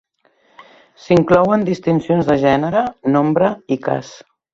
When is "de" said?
2.31-2.37